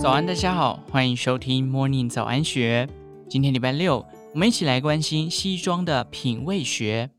[0.00, 2.88] 早安，大家好，欢迎收听 Morning 早安学。
[3.28, 4.02] 今天礼拜六，
[4.32, 7.10] 我们一起来关心西装的品味学。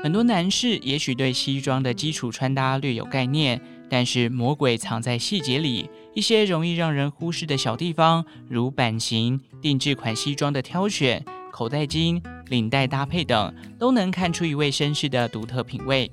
[0.00, 3.60] 很多男士也许对西装的基础穿搭略有概念，
[3.90, 5.90] 但是魔鬼藏在细节里。
[6.14, 16.08] 一些容易让人忽视的小地方，如版型、定制款西装的挑选、口袋巾、领带搭配等，都能看出一位绅士的独特品味。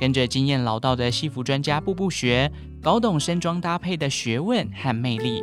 [0.00, 2.50] 跟着经验老道的西服专家步步学，
[2.82, 5.42] 搞懂身装搭配的学问和魅力。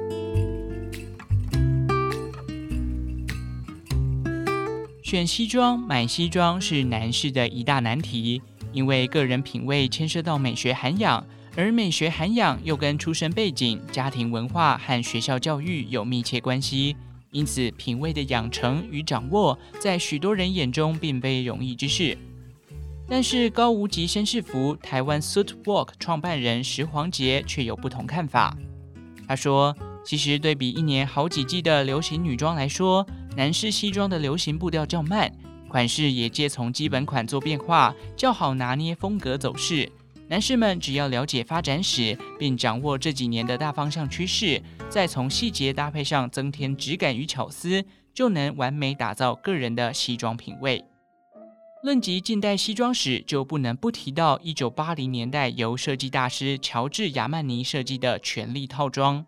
[5.04, 8.41] 选西装、买西装是男士的一大难题，
[8.72, 11.26] 因为个人品味牵涉到美学涵养，
[11.58, 16.96] 而美学涵养又跟出身背景、家庭文化和学校教育有密切关系。
[17.32, 22.18] 因此，品味的养成与掌握，在许多人眼中并非容易之事。
[23.12, 28.55] 但是高无极绅士服台湾 Suitwalk 创办人石黄杰却有不同看法。
[29.27, 35.30] 他说：“其实对比一年好几季的流行女装来说，男士西装的流行步调较慢，
[35.68, 39.91] 款式也皆从基本款做变化，较好拿捏风格走势。
[40.30, 50.82] 男士们只要了解发展史，并掌握这几年的大方向趋势，再从细节搭配上增添质感与巧思，就能完美打造个人的西装品味。”
[51.84, 59.26] 论及近代西装史，就不能不提到一九八零年代由设计大师乔治亚曼尼设计的权力套装。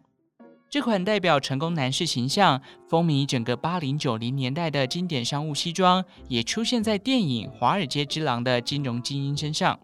[0.69, 9.79] 这款代表成功男士形象、风靡整个八零九零年代的经典商务西装，也出现在电影《华尔街之狼》的金融精英身上。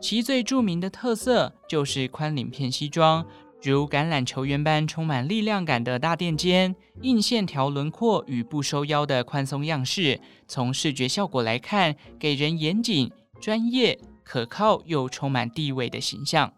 [0.00, 3.24] 其最著名的特色就是宽领片西装。
[3.70, 16.52] 如橄榄球员般充满力量感的大垫肩、硬线条轮廓与不收腰的宽松样式，从视觉效果来看，给人严谨、专业、可靠又充满地位的形象。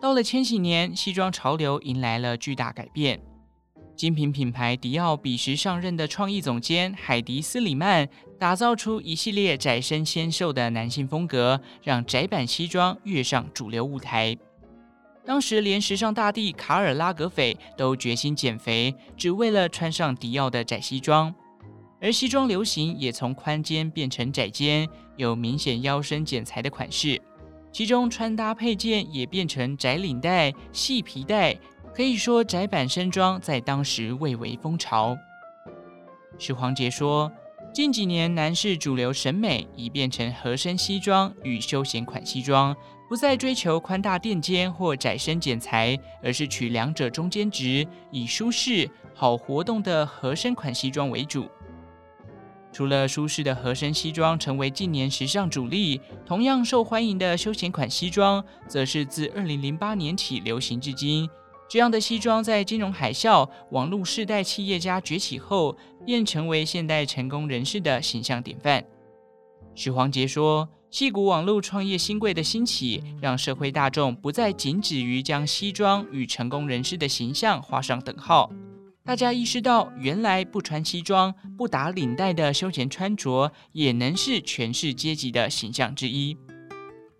[0.00, 3.20] 到了千禧年，西装潮流迎来了巨大改变。
[3.96, 14.36] 精品品牌迪奥彼时上任的创意总监海迪斯里曼，打造出一系列窄身纤瘦的男性风格，让窄版西装跃上主流舞台。
[15.28, 21.34] 当时连时尚大帝卡尔拉格斐都决心减肥，只为了穿上迪奥的窄西装。
[22.00, 24.88] 而西装流行也从宽肩变成窄肩，
[25.18, 27.20] 有明显腰身剪裁的款式。
[27.70, 31.54] 其中穿搭配件也变成窄领带、细皮带，
[31.94, 35.14] 可以说窄版身装在当时蔚为风潮。
[36.38, 37.30] 石黄杰说，
[37.78, 42.76] 近几年男士主流审美已变成合身西装与休闲款西装。
[43.08, 51.48] 不再追求宽大垫肩或窄身剪裁，而是取两者中间值，以舒适、好活动的合身款西装为主。
[52.72, 61.30] 除了舒适的合身西装成为近年时尚主力，同样受欢迎的休闲款西装，则是自二零零八年起流行至今。
[61.68, 68.84] 这样的西装在金融海啸、网络世代企业家崛起后，便成为现代成功人士的形象典范。
[69.74, 70.68] 许黄杰说。
[70.90, 78.50] 矽谷网络创业新贵的兴起，让社会大众不再仅止于将西装与成功人士的形象画上等号。
[79.04, 86.34] 大家意识到，原来不穿西装、不打领带的休闲穿着，也能是权势阶级的形象之一。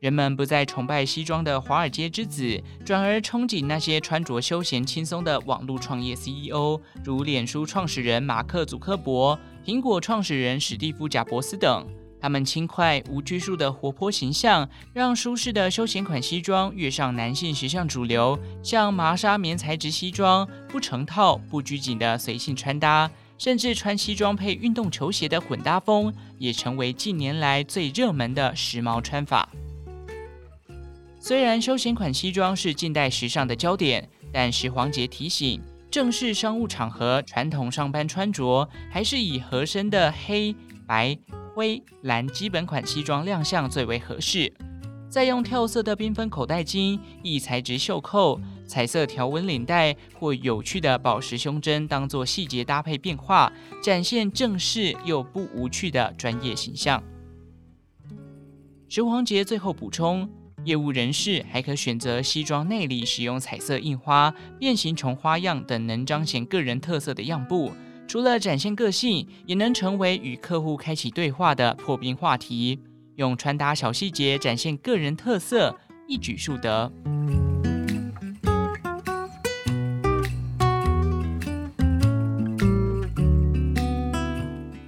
[0.00, 9.36] 人们不再崇拜西装的华尔街之子，转而憧憬那些穿着休闲轻松的网络创业 CEO，如脸书创始人马克·祖克伯、
[9.66, 11.84] 苹果创始人史蒂夫·贾伯斯等。
[12.20, 18.38] 他们轻快无拘束的活泼形象，让舒适的休闲款西装跃上男性时尚主流。
[18.62, 29.48] 像麻纱棉材质西装、不成套、不拘谨的随性穿搭，甚至穿西装配运动球鞋的混搭风，也成为近年来最热门的时髦穿法。
[31.28, 40.56] 虽然休闲款西装是近代时尚的焦点，但石黄杰提醒，正式商务场合、传统上班穿着，还是以合身的黑
[40.86, 41.14] 白。
[41.54, 44.50] 灰蓝基本款西装亮相最为合适，
[45.10, 53.52] 再用跳色的缤纷口袋巾、异材质袖扣、彩色条纹领带或有趣的宝石胸针当做细节搭配变化，
[53.82, 57.02] 展现正式又不无趣的专业形象。
[58.88, 60.26] 石黄杰最后补充，
[60.64, 67.72] 业务人士还可选择西装内里使用彩色印花、变形虫花样等能彰显个人特色的样布。
[68.06, 72.78] 除了展现个性，也能成为与客户开启对话的破冰话题。
[73.16, 76.90] 用穿搭小细节展现个人特色，一举数得。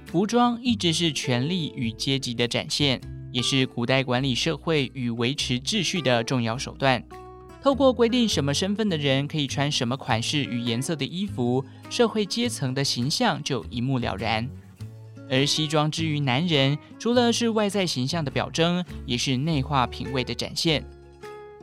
[0.05, 2.99] 服装一直是权力与阶级的展现，
[3.31, 7.03] 也是古代管理社会与维持秩序的重要手段。
[7.61, 14.49] 透过规定什么身份的人可以穿什么款式与颜色的衣服，社会阶层的形象就一目了然。
[15.29, 20.83] 而西装之于男人，除了是外在形象的表征，也是内化品味的展现。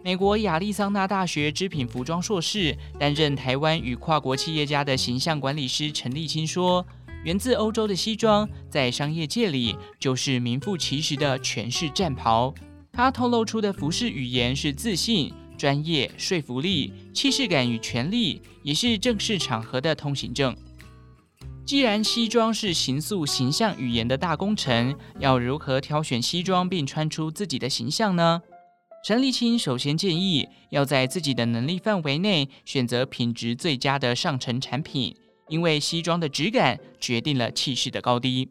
[0.05, 6.87] 美国亚利桑那大学织品服装硕士、担任台湾与跨国企业家的形象管理师陈立青说
[7.25, 12.55] ：“源自欧洲的西装，在商业界里就是名副其实的权势战袍。
[12.93, 20.57] 它透露出的服饰语言是自信、专业、说服力、气势感与权力，也是正式场合的通行证。”
[21.67, 28.41] 既然西装是形塑形象语言的大工程，要如何挑选西装并穿出自己的形象呢？
[29.05, 35.15] 陈立青首先建议要在自己的能力范围内选择品质最佳的上乘产品，
[35.49, 38.49] 因为西装的质感决定了气势的高低。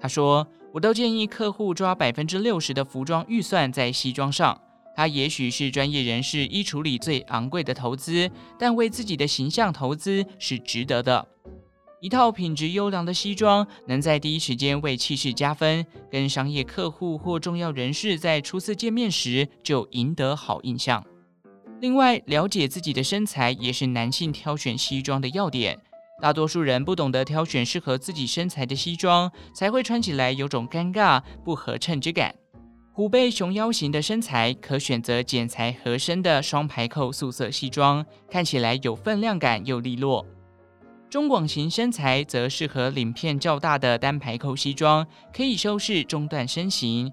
[0.00, 4.60] 他说：“我都建议客户抓百分之六十的服装预算在西装上，
[4.96, 11.26] 它也许是专业人士衣橱里最昂贵的投资，但为自己的形象投资是值得的。”
[12.00, 21.06] 一套品质优良的西装，能在第一时间为气势加分，跟商业客户或重要人士在初次见面时就赢得好印象。
[21.80, 25.78] 另外，了解自己的身材也是男性挑选西装的要点。
[26.22, 32.32] 大多数人不懂得挑选适合自己身材的西装，才会穿起来有种尴尬、不合衬之感。
[32.92, 40.24] 虎背熊腰型的身材，可选择剪裁合身的双排扣素色西装，看起来有分量感又利落。
[41.10, 45.04] 中广型身材则适合领片较大的单排扣西装，
[45.34, 47.12] 可以修饰中段身形。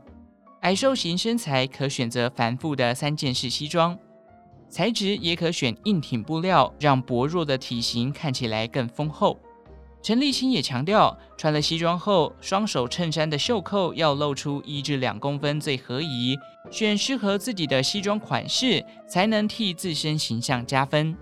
[0.62, 3.98] 矮瘦型身材可选择繁复的三件式西装，
[4.70, 9.40] 材质也可选硬挺布料，让薄弱的体型看起来更丰厚。
[10.02, 16.38] 陈立青也强调，穿了西装后，双手衬衫的袖扣要露出一至两公分最合宜，
[16.72, 21.18] 选适合自己的西装款式，才能替自身形象加分。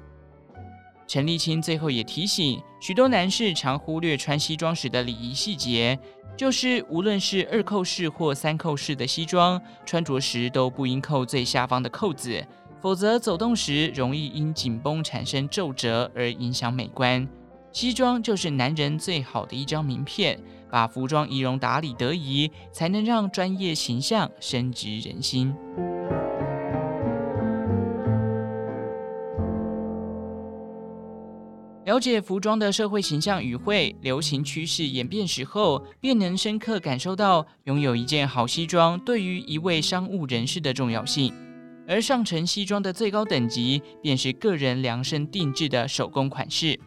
[1.08, 5.98] 陈立青最后也提醒，许多男士常忽略穿西装时的礼仪细节，
[6.36, 12.46] 就是无论是二扣式或三扣式的西装，穿着时都不应扣最下方的扣子，
[12.82, 17.28] 否则走动时容易因紧绷产生皱褶而影响美观。
[17.72, 20.40] 西装就是男人最好的一张名片，
[20.72, 25.54] 把服装仪容打理得宜，才能让专业形象深植人心。
[31.86, 41.34] 了解服装的社会形象与会、流行趋势演变时候，便能深刻感受到拥有一件好西装对于一位商务人士的重要性。
[41.88, 46.78] 而上乘西装的最高等级，便是个人量身定制的手工款式。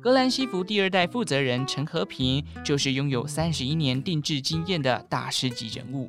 [0.00, 6.08] 格兰西服第二代负责人陈和平，就是拥有三十一年定制经验的大师级人物。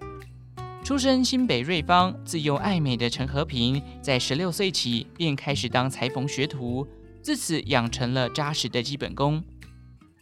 [0.84, 6.88] 出身新北瑞芳，自幼爱美的陈和平，在十六岁起便开始当裁缝学徒。
[7.22, 9.42] 自此养成了扎实的基本功，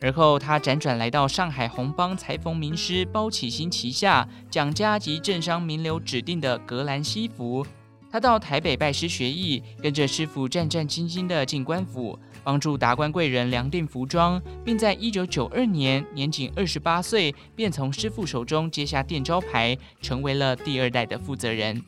[0.01, 7.65] 而后他辗转来到上海红帮裁缝名师包启新旗下蒋家及政商名流指定的格兰西服。
[8.11, 21.81] 他到台北拜师学艺，跟着师傅战战兢兢地进官府，帮助达官贵人量定服装，并在一九九二年年仅二十八岁便从师傅手中接下店招牌，成为了第二代的负责人。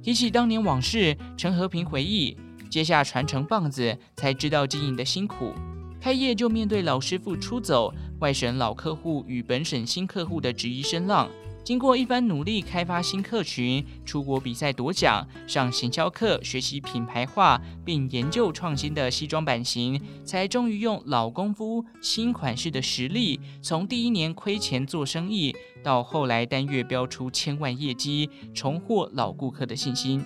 [0.00, 2.36] 提起当年往事，陈和平回忆。
[2.70, 5.52] 接下传承棒子，才知道经营的辛苦。
[6.00, 11.28] 开业就面对老师傅出走、外省老客户与本省新客户的质疑声浪。
[11.64, 25.54] 经过一番努力，开发新客群，出国比赛夺奖，上行销课学习品牌化，并研究创新的西装版型，才终于用老功夫、新款式的实力，从第一年亏钱做生意，
[25.84, 30.24] 到后来单月标出千万业绩，重获老顾客的信心。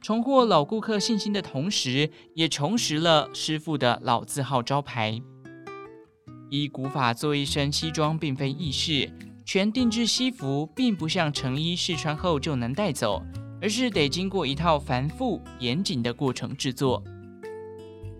[0.00, 5.22] 重获老顾客信心的同时，也重拾了师傅的老字号招牌。
[6.50, 9.08] 依古法做一身西装并非易事，
[9.44, 13.22] 全定制西服并不像成衣试穿后就能带走，
[13.60, 17.02] 而是得经过一套繁复严谨的过程制作。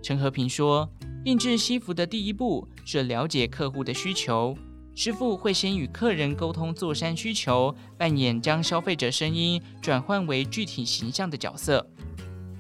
[0.03, 0.89] 陈和平说，
[1.25, 4.57] 定制西服的第一步是了解客户的需求。
[4.95, 11.89] 师傅会先与客人沟通做衫需求，扮演将消费者声音转换为具体形象的角色。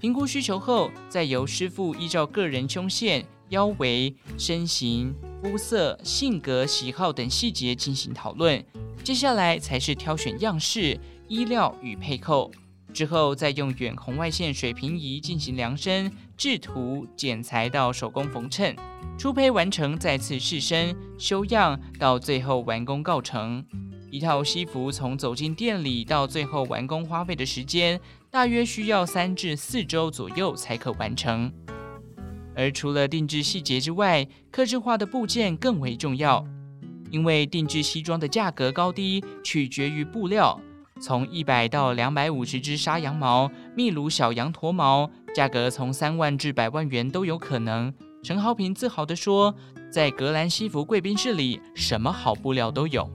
[0.00, 8.64] 评估需求后，再由师傅依照个人胸线、腰围、身形、肤色、性格、喜好等细节进行讨论。
[9.02, 10.96] 接下来才是挑选样式、
[11.26, 12.48] 衣料与配扣。
[12.94, 18.76] 之后再用远红外线水平仪进行量身、制图、剪裁到手工缝衬，
[19.18, 23.64] 初胚完成再次试身、修样，到最后完工告成。
[24.12, 31.52] 一套西服从走进店里到最后完工花费的时间，大约需要三至四周左右才可完成。
[32.54, 36.44] 而除了定制细节之外，客制化的部件更为重要，
[37.10, 40.60] 因为定制西装的价格高低取决于布料，
[41.00, 47.92] 从一百到两百五十支沙羊毛、秘鲁小羊驼毛，价格从三万至百万元都有可能。
[48.22, 49.54] 陈豪平自豪地说，
[49.90, 53.10] 在格兰西服贵宾室里，什么好布料都有。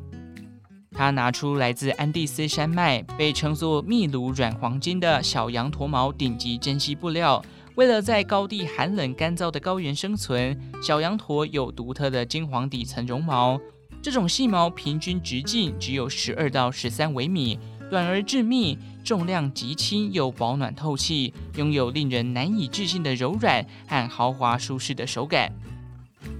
[0.92, 7.40] 他拿出来自安第斯山脉，被称作秘鲁软黄金的小羊驼毛顶级珍稀布料。
[7.78, 13.62] 为了在高地寒冷干燥的高原生存，小羊驼有独特的金黄底层绒毛。
[14.02, 25.54] 这种细毛平均直径只有十二到十三微米，短而致密，重量极轻又保暖透气，拥有令人难以置信的柔软和豪华舒适的手感。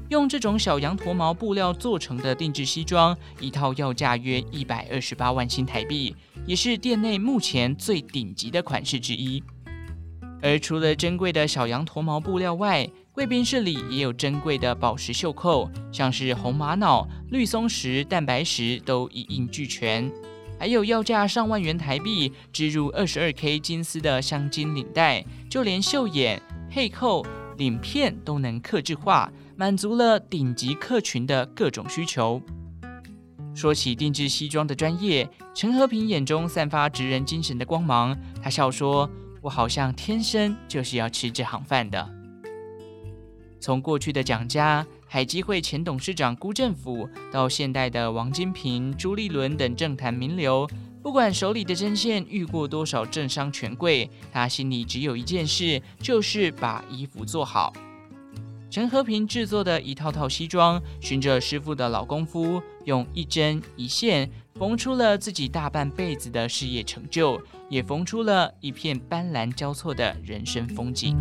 [0.10, 6.16] 用这种小羊驼毛布料做成的定制西装，一套要价约一百二十八万新台币，
[6.48, 9.44] 也是店内目前最顶级的款式之一。
[10.42, 20.12] 而除了珍贵的小羊驼毛布料外，贵宾室里也有珍贵的宝石袖扣，像是红玛瑙、绿松石、蛋白石都一应俱全，
[20.60, 27.26] 还有要价上万元台币、织入二十二 K 金丝的镶金领带，就连袖眼、配扣、
[27.58, 29.32] 领片都能客制化。
[29.60, 32.40] 满足了顶级客群的各种需求。
[33.56, 38.16] 说起定制西装的专业，陈和平眼中散发职人精神的光芒。
[38.40, 39.10] 他笑说
[39.48, 42.10] ：“我好像天生就是要吃这行饭的。”
[43.62, 50.70] 从过去的蒋家、海基会前董事长辜振甫，到现代的王金平、朱立伦等政坛名流，
[51.02, 57.72] 不管手里的针线遇过多少政商权贵，他心里只有一件事，就是把衣服做好。
[58.70, 71.16] 陈和平制作的一套套西装，循着师傅的老功夫，用一针一线缝出了自己大半辈子的事业成就，也缝出了一片斑斓交错的人生风景。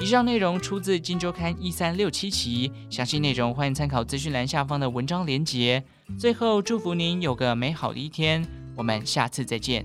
[0.00, 5.84] 以上内容出自《金周刊》一三六七期，详细内容欢迎参考资讯栏下方的文章连结。
[6.18, 9.84] 最后，祝福您有个美好的一天，我们下次再见。